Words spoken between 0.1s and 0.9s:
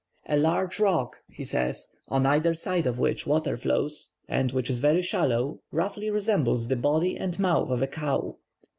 "A large